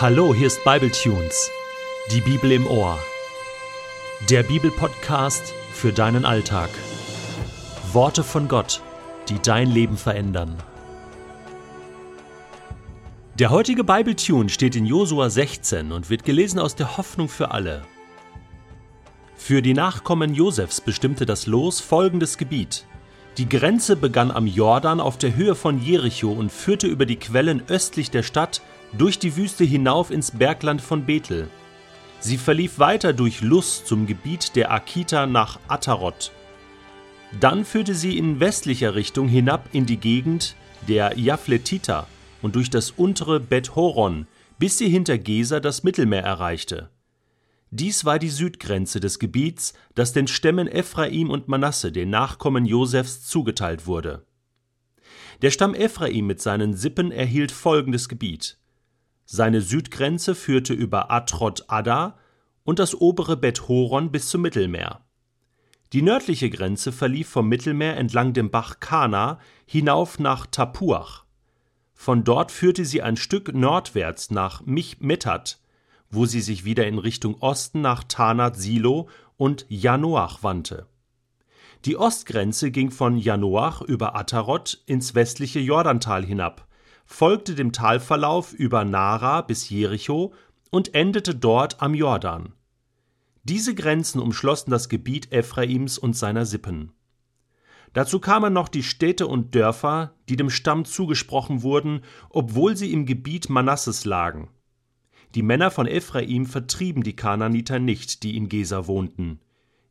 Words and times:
Hallo, 0.00 0.34
hier 0.34 0.46
ist 0.46 0.64
Bibletunes, 0.64 1.50
die 2.10 2.22
Bibel 2.22 2.52
im 2.52 2.66
Ohr. 2.66 2.98
Der 4.30 4.42
Bibelpodcast 4.42 5.52
für 5.74 5.92
deinen 5.92 6.24
Alltag. 6.24 6.70
Worte 7.92 8.24
von 8.24 8.48
Gott, 8.48 8.80
die 9.28 9.38
dein 9.42 9.70
Leben 9.70 9.98
verändern. 9.98 10.56
Der 13.38 13.50
heutige 13.50 13.84
Bibletune 13.84 14.48
steht 14.48 14.74
in 14.74 14.86
Josua 14.86 15.28
16 15.28 15.92
und 15.92 16.08
wird 16.08 16.24
gelesen 16.24 16.60
aus 16.60 16.74
der 16.74 16.96
Hoffnung 16.96 17.28
für 17.28 17.50
alle. 17.50 17.82
Für 19.36 19.60
die 19.60 19.74
Nachkommen 19.74 20.32
Josefs 20.32 20.80
bestimmte 20.80 21.26
das 21.26 21.46
Los 21.46 21.80
folgendes 21.80 22.38
Gebiet. 22.38 22.86
Die 23.36 23.50
Grenze 23.50 23.96
begann 23.96 24.30
am 24.30 24.46
Jordan 24.46 24.98
auf 24.98 25.18
der 25.18 25.36
Höhe 25.36 25.54
von 25.54 25.78
Jericho 25.78 26.32
und 26.32 26.50
führte 26.50 26.86
über 26.86 27.04
die 27.04 27.16
Quellen 27.16 27.62
östlich 27.68 28.10
der 28.10 28.22
Stadt 28.22 28.62
durch 28.92 29.18
die 29.18 29.36
Wüste 29.36 29.64
hinauf 29.64 30.10
ins 30.10 30.30
Bergland 30.30 30.80
von 30.80 31.04
Bethel. 31.04 31.48
Sie 32.20 32.36
verlief 32.36 32.78
weiter 32.78 33.12
durch 33.12 33.40
Lus 33.40 33.84
zum 33.84 34.06
Gebiet 34.06 34.56
der 34.56 34.72
Akita 34.72 35.26
nach 35.26 35.58
Atarot. 35.68 36.32
Dann 37.38 37.64
führte 37.64 37.94
sie 37.94 38.18
in 38.18 38.40
westlicher 38.40 38.94
Richtung 38.94 39.28
hinab 39.28 39.68
in 39.72 39.86
die 39.86 39.98
Gegend 39.98 40.56
der 40.88 41.18
Jafletiter 41.18 42.06
und 42.42 42.56
durch 42.56 42.70
das 42.70 42.90
untere 42.90 43.40
Bet 43.40 43.76
Horon, 43.76 44.26
bis 44.58 44.78
sie 44.78 44.88
hinter 44.88 45.18
Gesa 45.18 45.60
das 45.60 45.84
Mittelmeer 45.84 46.22
erreichte. 46.22 46.90
Dies 47.70 48.04
war 48.04 48.18
die 48.18 48.30
Südgrenze 48.30 48.98
des 48.98 49.20
Gebiets, 49.20 49.74
das 49.94 50.12
den 50.12 50.26
Stämmen 50.26 50.66
Ephraim 50.66 51.30
und 51.30 51.46
Manasse, 51.46 51.92
den 51.92 52.10
Nachkommen 52.10 52.66
Josefs, 52.66 53.26
zugeteilt 53.26 53.86
wurde. 53.86 54.26
Der 55.40 55.50
Stamm 55.50 55.74
Ephraim 55.74 56.26
mit 56.26 56.42
seinen 56.42 56.74
Sippen 56.74 57.12
erhielt 57.12 57.52
folgendes 57.52 58.08
Gebiet. 58.08 58.59
Seine 59.32 59.60
Südgrenze 59.60 60.34
führte 60.34 60.74
über 60.74 61.12
Atrot 61.12 61.66
Adda 61.68 62.18
und 62.64 62.80
das 62.80 63.00
obere 63.00 63.36
Bet 63.36 63.68
Horon 63.68 64.10
bis 64.10 64.28
zum 64.28 64.42
Mittelmeer. 64.42 65.04
Die 65.92 66.02
nördliche 66.02 66.50
Grenze 66.50 66.90
verlief 66.90 67.28
vom 67.28 67.48
Mittelmeer 67.48 67.96
entlang 67.96 68.32
dem 68.32 68.50
Bach 68.50 68.80
Kana 68.80 69.38
hinauf 69.66 70.18
nach 70.18 70.46
Tapuach. 70.46 71.26
Von 71.94 72.24
dort 72.24 72.50
führte 72.50 72.84
sie 72.84 73.02
ein 73.02 73.16
Stück 73.16 73.54
nordwärts 73.54 74.32
nach 74.32 74.66
Michmetat, 74.66 75.60
wo 76.10 76.26
sie 76.26 76.40
sich 76.40 76.64
wieder 76.64 76.88
in 76.88 76.98
Richtung 76.98 77.40
Osten 77.40 77.82
nach 77.82 78.02
Tanat 78.02 78.56
Silo 78.56 79.08
und 79.36 79.64
Janoach 79.68 80.42
wandte. 80.42 80.88
Die 81.84 81.96
Ostgrenze 81.96 82.72
ging 82.72 82.90
von 82.90 83.16
Janoach 83.16 83.80
über 83.80 84.16
Atarot 84.16 84.82
ins 84.86 85.14
westliche 85.14 85.60
Jordantal 85.60 86.26
hinab, 86.26 86.66
folgte 87.10 87.54
dem 87.56 87.72
Talverlauf 87.72 88.52
über 88.54 88.84
Nara 88.84 89.42
bis 89.42 89.68
Jericho 89.68 90.32
und 90.70 90.94
endete 90.94 91.34
dort 91.34 91.82
am 91.82 91.92
Jordan. 91.92 92.54
Diese 93.42 93.74
Grenzen 93.74 94.20
umschlossen 94.20 94.70
das 94.70 94.88
Gebiet 94.88 95.32
Ephraims 95.32 95.98
und 95.98 96.16
seiner 96.16 96.46
Sippen. 96.46 96.92
Dazu 97.92 98.20
kamen 98.20 98.52
noch 98.52 98.68
die 98.68 98.84
Städte 98.84 99.26
und 99.26 99.54
Dörfer, 99.56 100.14
die 100.28 100.36
dem 100.36 100.50
Stamm 100.50 100.84
zugesprochen 100.84 101.62
wurden, 101.62 102.02
obwohl 102.30 102.76
sie 102.76 102.92
im 102.92 103.06
Gebiet 103.06 103.50
Manasses 103.50 104.04
lagen. 104.04 104.48
Die 105.34 105.42
Männer 105.42 105.72
von 105.72 105.88
Ephraim 105.88 106.46
vertrieben 106.46 107.02
die 107.02 107.16
Kananiter 107.16 107.80
nicht, 107.80 108.22
die 108.22 108.36
in 108.36 108.48
Gesa 108.48 108.86
wohnten. 108.86 109.40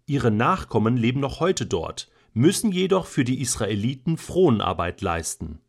Ihre 0.05 0.31
Nachkommen 0.31 0.95
leben 0.95 1.19
noch 1.19 1.41
heute 1.41 1.65
dort, 1.65 2.09
müssen 2.33 2.71
jedoch 2.71 3.05
für 3.05 3.25
die 3.25 3.41
Israeliten 3.41 4.17
Fronarbeit 4.17 5.01
leisten. 5.01 5.59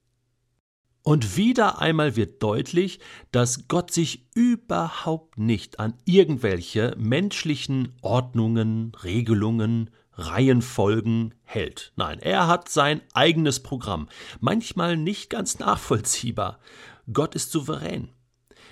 Und 1.03 1.37
wieder 1.37 1.81
einmal 1.81 2.15
wird 2.17 2.43
deutlich, 2.43 3.01
dass 3.33 3.69
Gott 3.69 3.91
sich 3.91 4.27
überhaupt 4.35 5.39
nicht 5.39 5.81
an 5.81 5.95
irgendwelche 6.05 6.95
menschlichen 6.99 7.97
Ordnungen, 8.03 8.93
Regelungen, 9.03 9.91
Reihenfolgen 10.13 11.35
hält. 11.43 11.93
Nein, 11.97 12.19
er 12.19 12.47
hat 12.47 12.69
sein 12.69 13.01
eigenes 13.15 13.61
Programm, 13.61 14.09
manchmal 14.41 14.97
nicht 14.97 15.31
ganz 15.31 15.59
nachvollziehbar. 15.59 16.59
Gott 17.11 17.35
ist 17.35 17.51
souverän. 17.51 18.11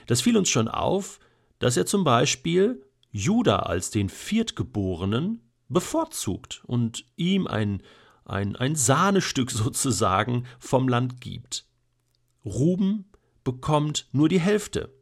Das 0.07 0.21
fiel 0.21 0.37
uns 0.37 0.51
schon 0.51 0.69
auf, 0.69 1.21
dass 1.59 1.77
er 1.77 1.87
zum 1.87 2.05
Beispiel 2.05 2.85
Juda 3.11 3.61
als 3.61 3.91
den 3.91 4.11
Viertgeborenen 4.11 5.41
bevorzugt 5.69 6.63
und 6.67 7.05
ihm 7.17 7.47
ein, 7.47 7.83
ein, 8.25 8.55
ein 8.57 8.77
Sahnestück 8.77 9.51
sozusagen 9.51 10.45
vom 10.59 10.89
Land 10.89 11.21
gibt. 11.21 11.68
Ruben 12.49 13.11
bekommt 13.45 14.09
nur 14.13 14.29
die 14.29 14.41
Hälfte. 14.41 14.93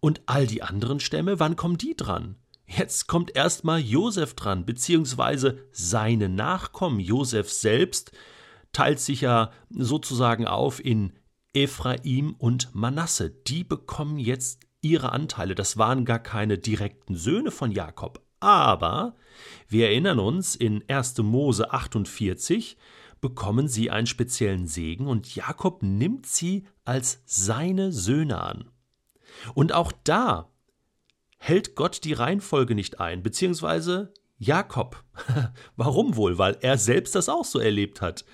Und 0.00 0.22
all 0.26 0.46
die 0.46 0.62
anderen 0.62 1.00
Stämme, 1.00 1.40
wann 1.40 1.56
kommen 1.56 1.78
die 1.78 1.96
dran? 1.96 2.36
Jetzt 2.66 3.08
kommt 3.08 3.34
erstmal 3.34 3.80
Josef 3.80 4.34
dran, 4.34 4.66
beziehungsweise 4.66 5.58
seine 5.72 6.28
Nachkommen. 6.28 7.00
Josef 7.00 7.50
selbst 7.50 8.12
teilt 8.72 9.00
sich 9.00 9.22
ja 9.22 9.50
sozusagen 9.70 10.46
auf 10.46 10.84
in 10.84 11.12
Ephraim 11.54 12.34
und 12.38 12.74
Manasse. 12.74 13.30
Die 13.30 13.64
bekommen 13.64 14.18
jetzt 14.18 14.60
ihre 14.82 15.12
Anteile. 15.12 15.54
Das 15.54 15.78
waren 15.78 16.04
gar 16.04 16.18
keine 16.18 16.58
direkten 16.58 17.16
Söhne 17.16 17.50
von 17.50 17.72
Jakob. 17.72 18.22
Aber 18.40 19.16
wir 19.66 19.88
erinnern 19.88 20.18
uns 20.18 20.54
in 20.54 20.84
1. 20.88 21.18
Mose 21.18 21.72
48, 21.72 22.76
bekommen 23.20 23.68
sie 23.68 23.90
einen 23.90 24.06
speziellen 24.06 24.66
Segen 24.66 25.06
und 25.06 25.34
Jakob 25.34 25.82
nimmt 25.82 26.26
sie 26.26 26.66
als 26.84 27.22
seine 27.26 27.92
Söhne 27.92 28.40
an. 28.40 28.70
Und 29.54 29.72
auch 29.72 29.92
da 30.04 30.50
hält 31.38 31.74
Gott 31.74 32.04
die 32.04 32.12
Reihenfolge 32.12 32.74
nicht 32.74 33.00
ein, 33.00 33.22
beziehungsweise 33.22 34.12
Jakob. 34.38 35.04
Warum 35.76 36.16
wohl? 36.16 36.38
Weil 36.38 36.58
er 36.60 36.78
selbst 36.78 37.14
das 37.14 37.28
auch 37.28 37.44
so 37.44 37.58
erlebt 37.58 38.00
hat. 38.00 38.24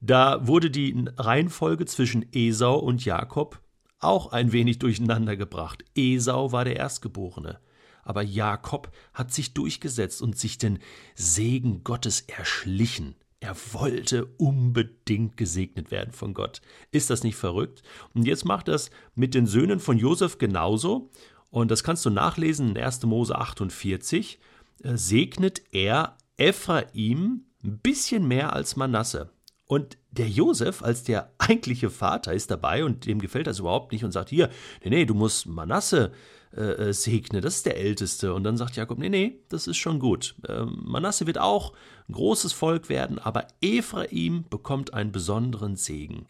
Da 0.00 0.46
wurde 0.46 0.70
die 0.70 1.04
Reihenfolge 1.16 1.86
zwischen 1.86 2.26
Esau 2.32 2.78
und 2.78 3.04
Jakob 3.04 3.60
auch 4.00 4.32
ein 4.32 4.52
wenig 4.52 4.78
durcheinander 4.80 5.36
gebracht. 5.36 5.84
Esau 5.94 6.50
war 6.50 6.64
der 6.64 6.76
Erstgeborene, 6.76 7.60
aber 8.02 8.22
Jakob 8.22 8.90
hat 9.14 9.32
sich 9.32 9.54
durchgesetzt 9.54 10.20
und 10.20 10.36
sich 10.36 10.58
den 10.58 10.80
Segen 11.14 11.84
Gottes 11.84 12.22
erschlichen. 12.22 13.14
Er 13.42 13.56
wollte 13.72 14.26
unbedingt 14.38 15.36
gesegnet 15.36 15.90
werden 15.90 16.12
von 16.12 16.32
Gott. 16.32 16.62
Ist 16.92 17.10
das 17.10 17.24
nicht 17.24 17.34
verrückt? 17.34 17.82
Und 18.14 18.24
jetzt 18.24 18.44
macht 18.44 18.68
das 18.68 18.92
mit 19.16 19.34
den 19.34 19.48
Söhnen 19.48 19.80
von 19.80 19.98
Josef 19.98 20.38
genauso. 20.38 21.10
Und 21.50 21.72
das 21.72 21.82
kannst 21.82 22.06
du 22.06 22.10
nachlesen 22.10 22.76
in 22.76 22.78
1. 22.78 23.02
Mose 23.02 23.36
48. 23.36 24.38
Äh, 24.84 24.96
segnet 24.96 25.60
er 25.72 26.16
Ephraim 26.36 27.46
ein 27.64 27.78
bisschen 27.78 28.28
mehr 28.28 28.52
als 28.52 28.76
Manasse. 28.76 29.30
Und 29.72 29.96
der 30.10 30.28
Josef 30.28 30.82
als 30.82 31.02
der 31.02 31.32
eigentliche 31.38 31.88
Vater 31.88 32.34
ist 32.34 32.50
dabei 32.50 32.84
und 32.84 33.06
dem 33.06 33.20
gefällt 33.20 33.46
das 33.46 33.58
überhaupt 33.58 33.90
nicht 33.90 34.04
und 34.04 34.12
sagt: 34.12 34.28
Hier, 34.28 34.50
nee, 34.84 34.90
nee, 34.90 35.06
du 35.06 35.14
musst 35.14 35.46
Manasse 35.46 36.12
äh, 36.54 36.60
äh, 36.60 36.92
segne, 36.92 37.40
das 37.40 37.56
ist 37.56 37.64
der 37.64 37.78
Älteste. 37.78 38.34
Und 38.34 38.44
dann 38.44 38.58
sagt 38.58 38.76
Jakob, 38.76 38.98
nee, 38.98 39.08
nee, 39.08 39.40
das 39.48 39.66
ist 39.66 39.78
schon 39.78 39.98
gut. 39.98 40.34
Ähm, 40.46 40.78
Manasse 40.84 41.26
wird 41.26 41.38
auch 41.38 41.72
ein 42.06 42.12
großes 42.12 42.52
Volk 42.52 42.90
werden, 42.90 43.18
aber 43.18 43.46
Ephraim 43.62 44.44
bekommt 44.50 44.92
einen 44.92 45.10
besonderen 45.10 45.76
Segen. 45.76 46.26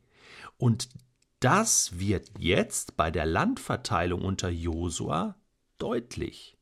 Und 0.56 0.90
das 1.40 1.98
wird 1.98 2.30
jetzt 2.38 2.96
bei 2.96 3.10
der 3.10 3.26
Landverteilung 3.26 4.22
unter 4.22 4.50
Josua 4.50 5.34
deutlich. 5.78 6.56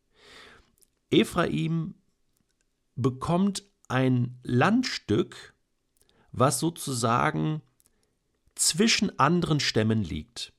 Ephraim 1.11 1.97
bekommt 2.97 3.65
ein 3.89 4.39
Landstück, 4.45 5.53
was 6.33 6.59
sozusagen 6.59 7.63
zwischen 8.55 9.19
anderen 9.19 9.61
Stämmen 9.61 10.03
liegt. 10.03 10.53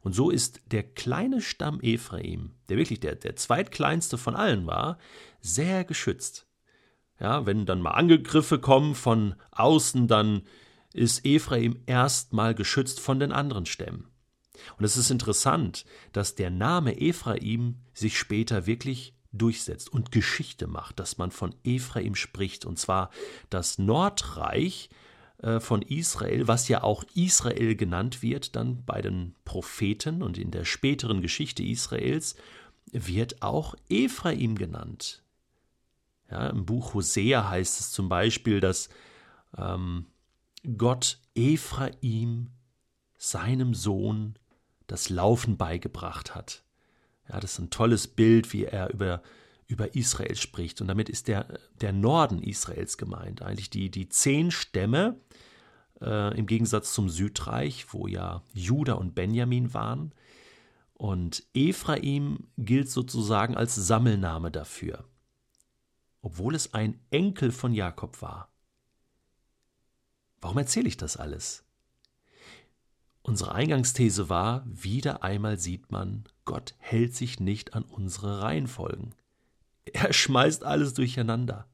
Und 0.00 0.14
so 0.14 0.30
ist 0.30 0.60
der 0.66 0.82
kleine 0.82 1.40
Stamm 1.40 1.80
Ephraim, 1.80 2.52
der 2.68 2.76
wirklich 2.76 3.00
der, 3.00 3.16
der 3.16 3.36
zweitkleinste 3.36 4.18
von 4.18 4.36
allen 4.36 4.66
war, 4.66 4.98
sehr 5.40 5.84
geschützt. 5.84 6.46
Ja, 7.18 7.46
wenn 7.46 7.66
dann 7.66 7.80
mal 7.80 7.92
Angriffe 7.92 8.58
kommen 8.58 8.94
von 8.94 9.34
außen, 9.52 10.06
dann 10.06 10.42
ist 10.92 11.24
Ephraim 11.24 11.82
erstmal 11.86 12.54
geschützt 12.54 13.00
von 13.00 13.18
den 13.18 13.32
anderen 13.32 13.66
Stämmen. 13.66 14.08
Und 14.78 14.84
es 14.84 14.96
ist 14.96 15.10
interessant, 15.10 15.84
dass 16.12 16.34
der 16.34 16.50
Name 16.50 17.00
Ephraim 17.00 17.80
sich 17.92 18.18
später 18.18 18.66
wirklich 18.66 19.14
durchsetzt 19.32 19.92
und 19.92 20.12
Geschichte 20.12 20.66
macht, 20.66 20.98
dass 20.98 21.18
man 21.18 21.30
von 21.30 21.54
Ephraim 21.64 22.14
spricht, 22.14 22.64
und 22.64 22.78
zwar 22.78 23.10
das 23.50 23.78
Nordreich 23.78 24.88
von 25.60 25.82
Israel, 25.82 26.48
was 26.48 26.68
ja 26.68 26.82
auch 26.82 27.04
Israel 27.14 27.76
genannt 27.76 28.22
wird, 28.22 28.56
dann 28.56 28.84
bei 28.84 29.02
den 29.02 29.34
Propheten 29.44 30.22
und 30.22 30.38
in 30.38 30.50
der 30.50 30.64
späteren 30.64 31.20
Geschichte 31.20 31.62
Israels, 31.62 32.36
wird 32.90 33.42
auch 33.42 33.74
Ephraim 33.88 34.56
genannt. 34.56 35.22
Ja, 36.30 36.48
Im 36.48 36.64
Buch 36.64 36.94
Hosea 36.94 37.48
heißt 37.48 37.80
es 37.80 37.92
zum 37.92 38.08
Beispiel, 38.08 38.60
dass 38.60 38.88
ähm, 39.56 40.06
Gott 40.76 41.18
Ephraim, 41.34 42.50
seinem 43.18 43.74
Sohn, 43.74 44.34
das 44.86 45.08
Laufen 45.08 45.56
beigebracht 45.56 46.34
hat. 46.34 46.62
Ja, 47.28 47.40
das 47.40 47.52
ist 47.52 47.58
ein 47.58 47.70
tolles 47.70 48.08
Bild, 48.08 48.52
wie 48.52 48.64
er 48.64 48.92
über, 48.92 49.22
über 49.66 49.94
Israel 49.94 50.36
spricht. 50.36 50.80
Und 50.80 50.88
damit 50.88 51.08
ist 51.08 51.28
der, 51.28 51.58
der 51.80 51.92
Norden 51.92 52.42
Israels 52.42 52.98
gemeint. 52.98 53.42
Eigentlich 53.42 53.70
die, 53.70 53.90
die 53.90 54.08
zehn 54.08 54.50
Stämme, 54.50 55.20
äh, 56.00 56.36
im 56.38 56.46
Gegensatz 56.46 56.92
zum 56.92 57.08
Südreich, 57.08 57.92
wo 57.92 58.06
ja 58.06 58.42
Juda 58.52 58.94
und 58.94 59.14
Benjamin 59.14 59.74
waren. 59.74 60.12
Und 60.94 61.46
Ephraim 61.54 62.48
gilt 62.56 62.90
sozusagen 62.90 63.56
als 63.56 63.74
Sammelname 63.74 64.50
dafür, 64.50 65.04
obwohl 66.22 66.54
es 66.54 66.72
ein 66.72 66.98
Enkel 67.10 67.52
von 67.52 67.72
Jakob 67.72 68.22
war. 68.22 68.50
Warum 70.40 70.58
erzähle 70.58 70.88
ich 70.88 70.96
das 70.96 71.16
alles? 71.16 71.64
Unsere 73.22 73.52
Eingangsthese 73.52 74.28
war, 74.28 74.64
wieder 74.66 75.24
einmal 75.24 75.58
sieht 75.58 75.90
man, 75.90 76.24
Gott 76.44 76.74
hält 76.78 77.14
sich 77.14 77.40
nicht 77.40 77.74
an 77.74 77.82
unsere 77.82 78.40
Reihenfolgen. 78.40 79.14
Er 79.92 80.12
schmeißt 80.12 80.64
alles 80.64 80.94
durcheinander. 80.94 81.66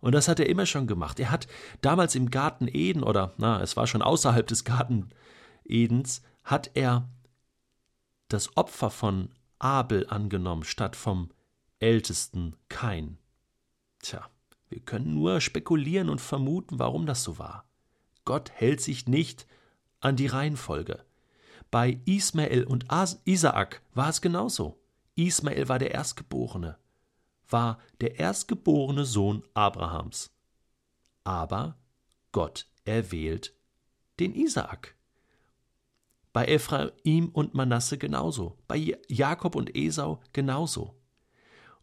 Und 0.00 0.12
das 0.12 0.26
hat 0.26 0.40
er 0.40 0.48
immer 0.48 0.66
schon 0.66 0.86
gemacht. 0.86 1.20
Er 1.20 1.30
hat 1.30 1.46
damals 1.80 2.14
im 2.14 2.30
Garten 2.30 2.68
Eden, 2.68 3.02
oder 3.04 3.34
na, 3.38 3.62
es 3.62 3.76
war 3.76 3.86
schon 3.86 4.02
außerhalb 4.02 4.46
des 4.46 4.64
Garten 4.64 5.10
Edens, 5.64 6.22
hat 6.42 6.72
er 6.74 7.08
das 8.28 8.56
Opfer 8.56 8.90
von 8.90 9.30
Abel 9.60 10.06
angenommen, 10.08 10.64
statt 10.64 10.96
vom 10.96 11.30
ältesten 11.78 12.56
Kain. 12.68 13.18
Tja, 14.00 14.28
wir 14.68 14.80
können 14.80 15.14
nur 15.14 15.40
spekulieren 15.40 16.08
und 16.08 16.20
vermuten, 16.20 16.78
warum 16.78 17.06
das 17.06 17.22
so 17.22 17.38
war. 17.38 17.64
Gott 18.24 18.50
hält 18.52 18.80
sich 18.80 19.06
nicht 19.06 19.46
an 20.00 20.16
die 20.16 20.26
Reihenfolge. 20.26 21.04
Bei 21.70 22.00
Ismael 22.06 22.64
und 22.64 22.86
Isaak 23.24 23.82
war 23.94 24.08
es 24.08 24.20
genauso. 24.20 24.78
Ismael 25.14 25.68
war 25.68 25.78
der 25.78 25.92
Erstgeborene, 25.92 26.76
war 27.52 27.78
der 28.00 28.18
erstgeborene 28.18 29.04
Sohn 29.04 29.42
Abrahams. 29.54 30.30
Aber 31.24 31.78
Gott 32.32 32.66
erwählt 32.84 33.54
den 34.18 34.34
Isaak. 34.34 34.96
Bei 36.32 36.46
Ephraim 36.46 37.28
und 37.32 37.54
Manasse 37.54 37.98
genauso, 37.98 38.58
bei 38.66 38.96
Jakob 39.08 39.54
und 39.54 39.76
Esau 39.76 40.20
genauso. 40.32 40.96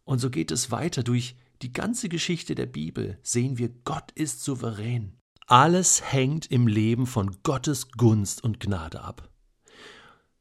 Und 0.04 0.18
so 0.18 0.28
geht 0.28 0.50
es 0.50 0.72
weiter 0.72 1.04
durch 1.04 1.36
die 1.62 1.72
ganze 1.72 2.08
Geschichte 2.08 2.54
der 2.54 2.66
Bibel, 2.66 3.18
sehen 3.22 3.58
wir, 3.58 3.68
Gott 3.84 4.10
ist 4.12 4.42
souverän. 4.42 5.16
Alles 5.46 6.12
hängt 6.12 6.50
im 6.50 6.66
Leben 6.66 7.06
von 7.06 7.42
Gottes 7.42 7.92
Gunst 7.92 8.42
und 8.42 8.60
Gnade 8.60 9.02
ab. 9.02 9.30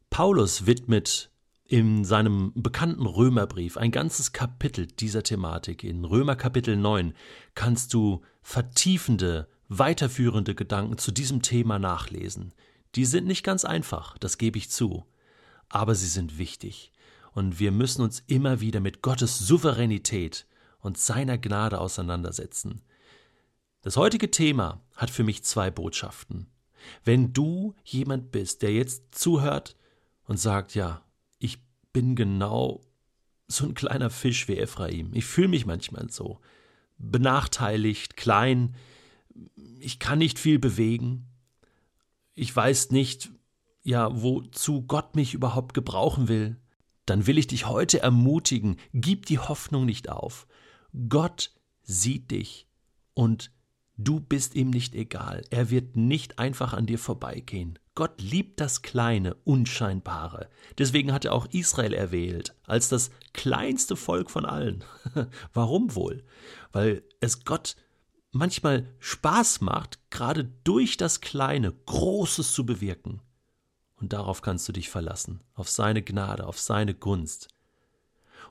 Paulus 0.10 0.66
widmet 0.66 1.29
in 1.70 2.04
seinem 2.04 2.52
bekannten 2.56 3.06
Römerbrief 3.06 3.78
ein 3.78 3.92
ganzes 3.92 4.34
Kapitel 4.34 4.88
dieser 4.88 5.22
Thematik. 5.22 5.84
In 5.84 6.04
Römer 6.04 6.36
Kapitel 6.36 6.76
9 6.76 7.14
kannst 7.54 7.94
du 7.94 8.24
vertiefende, 8.42 9.48
weiterführende 9.68 10.56
Gedanken 10.56 10.98
zu 10.98 11.12
diesem 11.12 11.44
Thema 11.44 11.78
nachlesen. 11.78 12.56
Die 12.96 13.06
sind 13.06 13.28
nicht 13.28 13.44
ganz 13.44 13.66
einfach, 13.66 14.18
das 14.18 14.40
gebe 14.40 14.58
ich 14.58 14.72
zu, 14.72 15.06
aber 15.70 15.94
sie 15.94 16.08
sind 16.08 16.40
wichtig. 16.40 16.92
Und 17.34 17.60
wir 17.60 17.72
müssen 17.72 18.02
uns 18.02 18.24
immer 18.26 18.62
wieder 18.62 18.80
mit 18.80 19.04
Gottes 19.04 19.38
Souveränität 19.38 20.48
und 20.80 20.98
seiner 20.98 21.38
Gnade 21.38 21.80
auseinandersetzen. 21.80 22.82
Das 23.84 23.96
heutige 23.96 24.32
Thema 24.32 24.82
hat 24.96 25.12
für 25.12 25.24
mich 25.24 25.44
zwei 25.44 25.70
Botschaften. 25.70 26.48
Wenn 27.04 27.32
du 27.32 27.76
jemand 27.84 28.32
bist, 28.32 28.64
der 28.64 28.74
jetzt 28.74 29.14
zuhört 29.14 29.76
und 30.26 30.40
sagt, 30.40 30.74
ja, 30.74 31.04
ich 31.40 31.58
bin 31.92 32.16
genau 32.16 32.82
so 33.48 33.66
ein 33.66 33.74
kleiner 33.74 34.10
Fisch 34.10 34.48
wie 34.48 34.58
Ephraim. 34.58 35.12
Ich 35.14 35.26
fühle 35.26 35.48
mich 35.48 35.66
manchmal 35.66 36.10
so. 36.10 36.40
Benachteiligt, 36.98 38.16
klein. 38.16 38.76
Ich 39.80 40.00
kann 40.00 40.20
nicht 40.20 40.38
viel 40.38 40.60
bewegen. 40.60 41.28
Ich 42.36 42.56
weiß 42.56 42.92
nicht, 42.92 43.32
ja, 43.84 44.10
wozu 44.22 44.84
Gott 44.84 45.16
mich 45.16 45.34
überhaupt 45.34 45.74
gebrauchen 45.74 46.28
will. 46.28 46.58
Dann 47.06 47.26
will 47.26 47.40
ich 47.40 47.48
dich 47.48 47.66
heute 47.66 48.02
ermutigen, 48.02 48.78
gib 48.94 49.26
die 49.26 49.40
Hoffnung 49.40 49.86
nicht 49.86 50.10
auf. 50.10 50.46
Gott 51.08 51.52
sieht 51.82 52.30
dich 52.30 52.68
und 53.16 53.52
Du 54.02 54.22
bist 54.22 54.56
ihm 54.56 54.70
nicht 54.70 54.96
egal. 54.96 55.42
Er 55.50 55.72
wird 55.72 55.98
nicht 55.98 56.40
einfach 56.40 56.72
an 56.72 56.86
dir 56.86 56.98
vorbeigehen. 56.98 57.78
Gott 57.96 58.22
liebt 58.22 58.62
das 58.62 58.82
Kleine, 58.82 59.36
Unscheinbare. 59.44 60.50
Deswegen 60.78 61.12
hat 61.12 61.26
er 61.26 61.34
auch 61.34 61.48
Israel 61.48 61.94
erwählt, 61.94 62.56
als 62.64 62.88
das 62.88 63.12
kleinste 63.34 63.98
Volk 63.98 64.32
von 64.32 64.46
allen. 64.46 64.86
Warum 65.54 65.96
wohl? 65.96 66.24
Weil 66.72 67.04
es 67.20 67.44
Gott 67.44 67.76
manchmal 68.32 68.88
Spaß 69.00 69.60
macht, 69.60 70.00
gerade 70.12 70.46
durch 70.64 70.96
das 70.96 71.20
Kleine 71.20 71.74
Großes 71.74 72.54
zu 72.54 72.66
bewirken. 72.66 73.22
Und 73.98 74.14
darauf 74.14 74.42
kannst 74.42 74.66
du 74.70 74.72
dich 74.72 74.88
verlassen, 74.88 75.42
auf 75.56 75.70
seine 75.70 76.02
Gnade, 76.02 76.48
auf 76.48 76.58
seine 76.58 76.94
Gunst. 76.94 77.50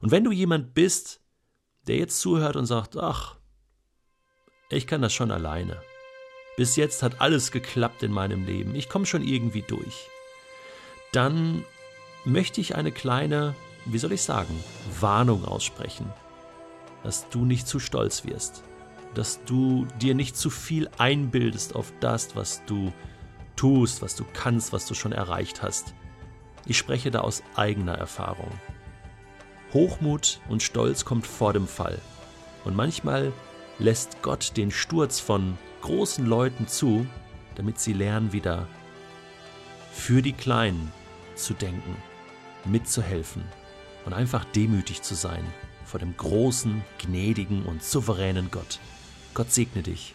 Und 0.02 0.10
wenn 0.10 0.24
du 0.24 0.30
jemand 0.30 0.74
bist, 0.74 1.22
der 1.86 1.96
jetzt 1.96 2.20
zuhört 2.20 2.56
und 2.56 2.66
sagt, 2.66 2.98
ach, 2.98 3.37
ich 4.76 4.86
kann 4.86 5.02
das 5.02 5.12
schon 5.14 5.30
alleine. 5.30 5.80
Bis 6.56 6.76
jetzt 6.76 7.02
hat 7.02 7.20
alles 7.20 7.52
geklappt 7.52 8.02
in 8.02 8.12
meinem 8.12 8.44
Leben. 8.44 8.74
Ich 8.74 8.88
komme 8.88 9.06
schon 9.06 9.22
irgendwie 9.22 9.62
durch. 9.62 10.08
Dann 11.12 11.64
möchte 12.24 12.60
ich 12.60 12.74
eine 12.74 12.92
kleine, 12.92 13.54
wie 13.84 13.98
soll 13.98 14.12
ich 14.12 14.22
sagen, 14.22 14.62
Warnung 15.00 15.44
aussprechen. 15.44 16.12
Dass 17.02 17.28
du 17.30 17.44
nicht 17.44 17.66
zu 17.66 17.78
stolz 17.78 18.24
wirst. 18.24 18.64
Dass 19.14 19.42
du 19.44 19.86
dir 20.00 20.14
nicht 20.14 20.36
zu 20.36 20.50
viel 20.50 20.90
einbildest 20.98 21.74
auf 21.74 21.92
das, 22.00 22.36
was 22.36 22.62
du 22.66 22.92
tust, 23.56 24.02
was 24.02 24.16
du 24.16 24.24
kannst, 24.34 24.72
was 24.72 24.86
du 24.86 24.94
schon 24.94 25.12
erreicht 25.12 25.62
hast. 25.62 25.94
Ich 26.66 26.76
spreche 26.76 27.10
da 27.10 27.20
aus 27.20 27.42
eigener 27.54 27.94
Erfahrung. 27.94 28.50
Hochmut 29.72 30.40
und 30.48 30.62
Stolz 30.62 31.04
kommt 31.04 31.26
vor 31.26 31.52
dem 31.52 31.66
Fall. 31.66 31.98
Und 32.64 32.76
manchmal 32.76 33.32
lässt 33.78 34.22
Gott 34.22 34.56
den 34.56 34.70
Sturz 34.70 35.20
von 35.20 35.56
großen 35.82 36.26
Leuten 36.26 36.66
zu, 36.66 37.06
damit 37.54 37.78
sie 37.78 37.92
lernen 37.92 38.32
wieder 38.32 38.66
für 39.92 40.22
die 40.22 40.32
Kleinen 40.32 40.92
zu 41.34 41.54
denken, 41.54 41.96
mitzuhelfen 42.64 43.42
und 44.04 44.12
einfach 44.12 44.44
demütig 44.44 45.02
zu 45.02 45.14
sein 45.14 45.44
vor 45.84 46.00
dem 46.00 46.16
großen, 46.16 46.82
gnädigen 46.98 47.64
und 47.64 47.82
souveränen 47.82 48.50
Gott. 48.50 48.78
Gott 49.34 49.52
segne 49.52 49.82
dich. 49.82 50.14